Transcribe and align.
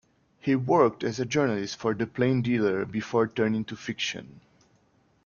He 0.39 0.55
worked 0.55 1.03
as 1.03 1.19
a 1.19 1.27
journalist 1.27 1.75
for 1.77 1.93
"The 1.93 2.07
Plain 2.07 2.41
Dealer" 2.41 2.85
before 2.85 3.27
turning 3.27 3.63
to 3.65 3.75
fiction. 3.75 4.41